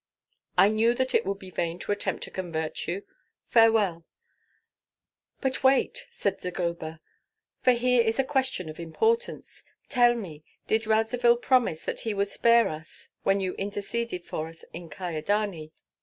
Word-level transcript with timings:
"I 0.57 0.69
knew 0.69 0.95
that 0.95 1.13
it 1.13 1.27
would 1.27 1.37
be 1.37 1.51
vain 1.51 1.77
to 1.77 1.91
attempt 1.91 2.23
to 2.23 2.31
convert 2.31 2.87
you. 2.87 3.03
Farewell!" 3.45 4.03
"But 5.41 5.63
wait," 5.63 6.07
said 6.09 6.41
Zagloba; 6.41 6.99
"for 7.61 7.73
here 7.73 8.01
is 8.01 8.17
a 8.17 8.23
question 8.23 8.67
of 8.67 8.79
importance. 8.79 9.63
Tell 9.89 10.15
me, 10.15 10.43
did 10.65 10.87
Radzivill 10.87 11.37
promise 11.37 11.85
that 11.85 11.99
he 11.99 12.15
would 12.15 12.29
spare 12.29 12.67
us 12.67 13.09
when 13.21 13.41
you 13.41 13.53
interceded 13.59 14.25
for 14.25 14.47
us 14.47 14.65
in 14.73 14.89
Kyedani?" 14.89 15.71